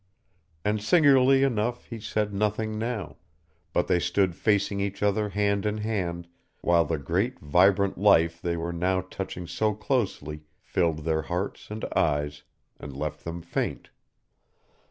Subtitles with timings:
[0.65, 3.17] And singularly enough he said nothing now,
[3.71, 6.27] but they stood facing each other hand in hand,
[6.61, 11.85] while the great vibrant life they were now touching so closely filled their hearts and
[11.95, 12.41] eyes,
[12.79, 13.91] and left them faint.